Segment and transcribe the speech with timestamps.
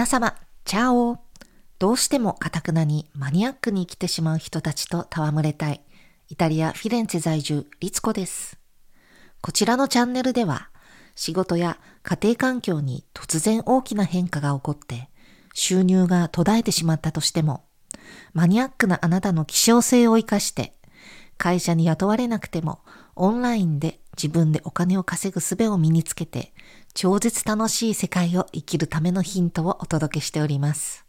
[0.00, 0.34] 皆様、
[0.64, 1.18] チャオ
[1.78, 5.82] どうしてもカタクナにマニアックに生きてしまう人たちと戯れたい、
[6.30, 8.58] イタリア・フィレンツェ在住、リツコです。
[9.42, 10.70] こちらのチャンネルでは、
[11.16, 15.10] 仕事や家庭環境に突然大きな変化が起こって、
[15.52, 17.64] 収入が途絶えてしまったとしても、
[18.32, 20.72] マニアックなあなたの希少性を活かして、
[21.36, 22.80] 会社に雇われなくても、
[23.16, 26.54] オンラインで自分でお金を稼ぐ術を身につけて、
[26.94, 31.06] 超絶楽しい世界を生きるためのヒントをお届けしております。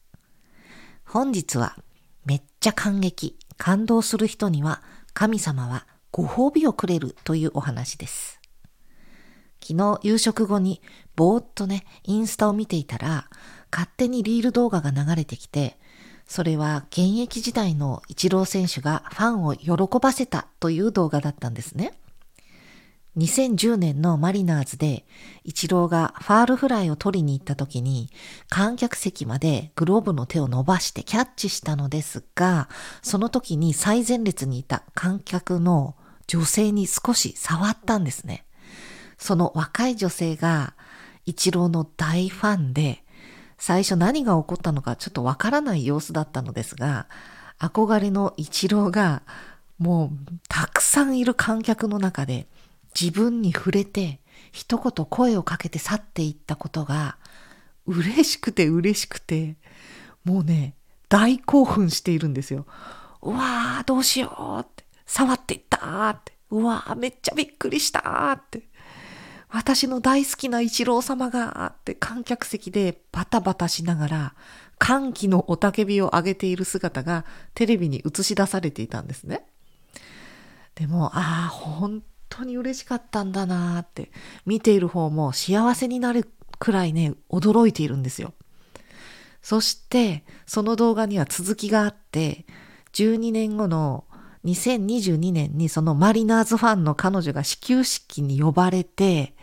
[1.05, 1.75] 本日は、
[2.25, 4.81] めっちゃ感激、感動する人には、
[5.13, 8.39] 神様はご褒美をくれるというお話です。
[9.61, 10.81] 昨日夕食後に
[11.15, 13.27] ぼーっとね、インスタを見ていたら、
[13.71, 15.77] 勝手にリール動画が流れてきて、
[16.25, 21.93] それは現役時代のイチロー選手がファンを喜ばせたという動画だったんですね。
[23.17, 25.05] 2010年のマリナーズで、
[25.43, 28.09] イチローがファールフライを取りに行った時に、
[28.47, 32.69] 観客席までグローブの手を伸ばしてキャッチしたのですが、
[33.01, 35.95] その時に最前列にいた観客の
[36.27, 38.45] 女性に少し触ったんですね。
[39.17, 40.73] その若い女性が、
[41.25, 43.03] イチローの大ファンで、
[43.57, 47.07] 最初何が起こったのかちょっとわからない様子だったのですが、
[47.59, 49.21] 憧れのイチローが、
[49.79, 50.09] もう
[50.47, 52.47] たくさんいる観客の中で、
[52.99, 54.19] 自分に触れて
[54.51, 57.17] 一言声をかけて去っていったことが
[57.85, 59.55] 嬉しくて嬉しくて
[60.23, 60.75] もうね
[61.09, 62.65] 大興奮しているんですよ。
[63.21, 68.63] うわーどうしようって触っていったってうわーめっちゃびっくりしたって
[69.49, 74.35] 私の大好きな一郎様がって観客席でバタバタしながら
[74.79, 79.45] 歓喜の雄たけびを上げている姿がテレビに映し出されていたんですね。
[80.73, 82.01] でも、ああ、本
[82.31, 84.09] 当に嬉しかったんだなーって、
[84.45, 86.27] 見ている方も幸せになる
[86.57, 88.33] くらいね、驚いているんですよ。
[89.41, 92.45] そして、その動画には続きがあって、
[92.93, 94.05] 12年後の
[94.45, 99.35] 2022年にそのマリナーズファンの彼女が始球式に呼ばれて、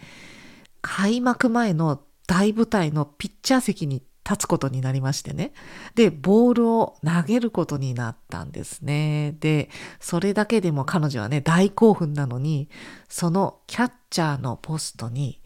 [0.81, 5.53] 開幕前の大舞台のピッチャー席に立つことになりましてね。
[5.95, 9.37] で、ボールを投げることになったんですね。
[9.41, 12.69] で、それだけでも彼女はね、大興奮なのに、
[13.09, 15.41] そのキャッチャーのポストに、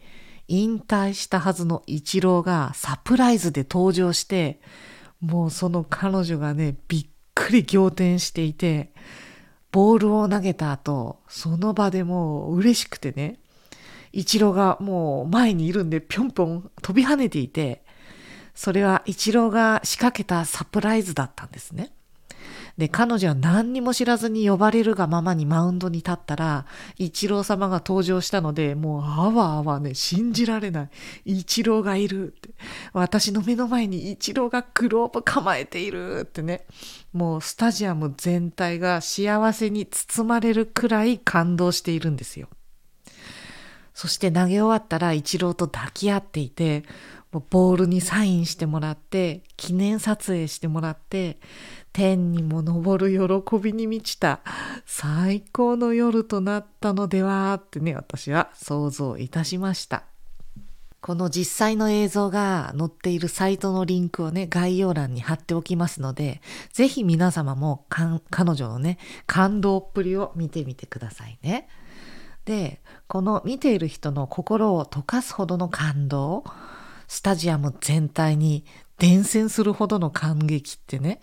[0.49, 4.59] 引退したはずのイチローがサプライズで登場して、
[5.21, 8.93] もうその彼女がね、びっくり仰天していて、
[9.71, 13.39] ボールを投げた後、その場でもう嬉しくてね、
[14.11, 17.82] イチローがもう前にいるんでぴょんぴょん飛び跳ねていて、
[18.53, 21.91] それはイチローが仕掛けたサプライズだったんですね。
[22.77, 26.65] で、彼女は何にも知らずに呼ばれるがままにマウンドに立ったら、
[26.97, 30.89] イチロー様が登場したので、もうあわあわね、信じられない。
[31.25, 32.49] イチローがいるって。
[32.93, 36.65] 私の目の前にイチローがグローブ構えているってね。
[37.11, 42.49] もうスタジアム全体が幸せに包まれるくらい感動しているんですよ。
[43.93, 46.83] そして投げ終わったらイチローと抱き合っていて、
[47.39, 51.39] ボールにサインしてもらって、記念撮影してもらって、
[51.91, 54.41] 天にも昇る喜びに満ちた
[54.85, 60.03] 最高の夜となったのではってね、私は想像いたしました。
[61.03, 66.41] この実際の映像が載っているサイトのリンクをね、概要欄に貼っておきますので、
[66.71, 68.21] ぜひ皆様も彼
[68.55, 71.67] 女のね、感動っぷりを見てみてくださいね。
[72.45, 76.45] で、この見ている人の心を溶かすほどの感動、
[77.07, 78.65] スタジアム全体に
[78.97, 81.19] 伝染するほどの感激ってね、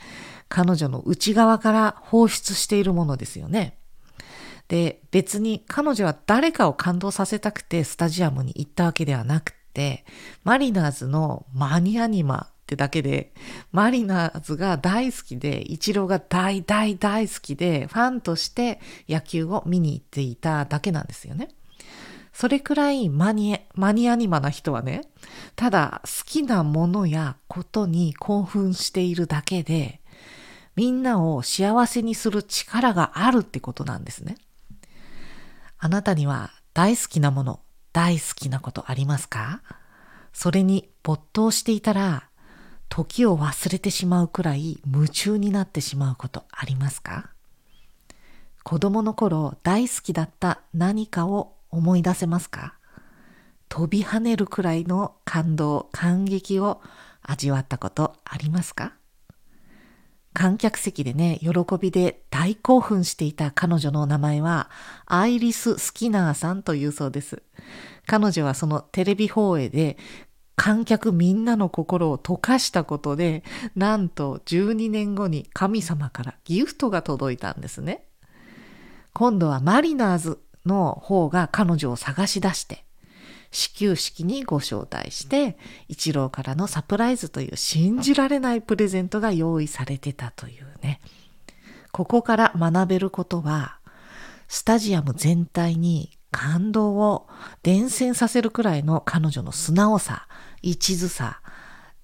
[0.48, 3.78] 彼女の内側から放出しているものですよね。
[4.68, 10.04] で、別に彼女は誰かを感動させたくてスタジアムに行ったわけではなくて、
[10.44, 13.32] マリナーズのマニアニマってだけで、
[13.72, 21.48] マリナーズが大好きで、イチローが大大大好きで、ファンとして野球を見に行っていただけなんですよね。
[22.40, 25.02] それくらいマニマニアニマな人はね、
[25.56, 30.00] ただ好きなものやことに興奮しているだけで、
[30.74, 34.38] みんなを幸せにする力があるってことなんですね。
[35.76, 37.60] あなたには大好きなもの、
[37.92, 39.60] 大好きなことありますか？
[40.32, 42.30] それに没頭していたら、
[42.88, 47.28] 時を忘れてしまうくらい夢中になってしまうことありますか？
[48.64, 52.74] 子供の頃大好きだった何かを思い出せますか？
[53.68, 56.80] 飛び跳ねるくらいの感動、感激を
[57.22, 58.94] 味わったことありますか？
[60.32, 61.50] 観客席でね、喜
[61.80, 64.70] びで大興奮していた彼女の名前は、
[65.06, 67.42] アイリス・スキナーさんというそうです。
[68.06, 69.98] 彼女はそのテレビ放映で
[70.56, 73.42] 観客みんなの心を溶かしたことで、
[73.74, 78.04] なんと12年後に神様からギフトが届いたんですね。
[79.12, 82.84] 今度はマリナーズの方が彼女を探し出して、
[83.50, 85.56] 始球式にご招待して、
[85.88, 91.00] 一郎からのサプライズという信じられないプレゼントが用意されてたというね。
[91.92, 93.78] ここから学べることは、
[94.46, 97.28] スタジアム全体に感動を
[97.62, 100.28] 伝染させるくらいの彼女の素直さ、
[100.62, 101.40] 一途さ、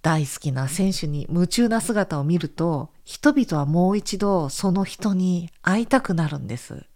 [0.03, 6.87] 大好きな選手に夢中な姿を見ると、人々はもう一度その人に会いたくなるんです。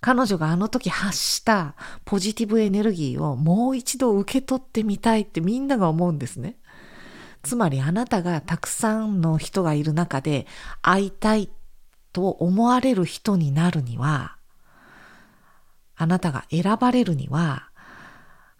[0.00, 1.74] 彼女があの時発した
[2.04, 6.56] ポジティブエネルギーをもう一度受け取ってみたいってみんなが思うんですね。
[7.42, 10.46] つまりあなたがたくさんの人がいる中で
[10.82, 11.50] 会いたい
[12.12, 14.36] と思われる人になるには、
[15.96, 17.68] あなたが選ばれるには、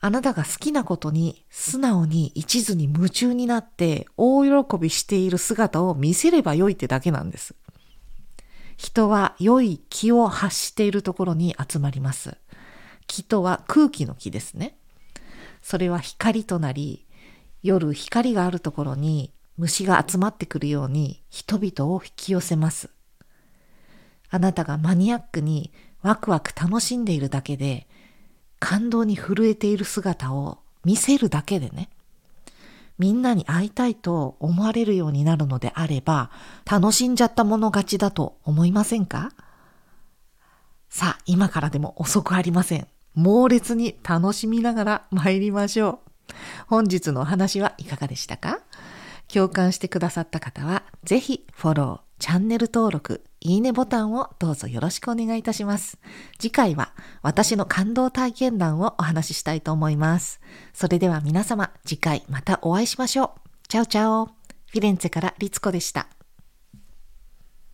[0.00, 7.54] あなたが好きなことに素直に一途に夢中になって大喜びしている姿を見せればよいってだけなんです。
[8.78, 12.38] 人は良い気を発しているところに集まります。
[13.08, 14.78] 気とは空気の気ですね。
[15.60, 17.04] それは光となり、
[17.64, 22.88] 夜光があるところに虫が集まってくるように人々を引き寄せます。
[24.30, 25.72] あなたがマニアックに
[26.02, 27.88] ワクワク楽しんでいるだけで、
[28.60, 31.90] 感動に震えている姿を見せるだけでね、
[32.98, 36.30] みんなに会いたいと思われるようになるのであれば、
[36.70, 39.32] 楽しんじゃったもの勝ちだと思いませんか？
[40.88, 42.88] さあ、今からでも遅くありません。
[43.14, 46.34] 猛烈に楽しみながら参りましょう。
[46.66, 48.60] 本日のお話はいかがでしたか？
[49.32, 55.98] 共感してくださった方は、ぜひフォロー、チャンネル登録、いいねボタンをどうぞよろしくお願いいたします。
[56.38, 56.92] 次回は
[57.22, 60.40] 私の感動体験談をお話ししたいと思います。
[60.72, 63.48] それでは皆様、次回またお会いしましょう。
[63.68, 64.26] チャオチャオ。
[64.26, 66.17] フィレンツェからリツコでした。